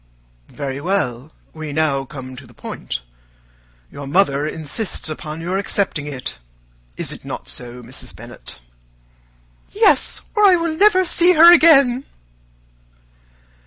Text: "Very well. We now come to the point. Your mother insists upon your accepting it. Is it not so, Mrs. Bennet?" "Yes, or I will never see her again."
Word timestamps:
"Very 0.49 0.81
well. 0.81 1.31
We 1.53 1.71
now 1.73 2.05
come 2.05 2.35
to 2.35 2.47
the 2.47 2.55
point. 2.55 3.03
Your 3.91 4.07
mother 4.07 4.47
insists 4.47 5.09
upon 5.09 5.41
your 5.41 5.59
accepting 5.59 6.07
it. 6.07 6.39
Is 6.97 7.11
it 7.11 7.23
not 7.23 7.47
so, 7.47 7.83
Mrs. 7.83 8.15
Bennet?" 8.15 8.57
"Yes, 9.71 10.21
or 10.33 10.43
I 10.43 10.55
will 10.55 10.75
never 10.75 11.05
see 11.05 11.33
her 11.33 11.53
again." 11.53 12.05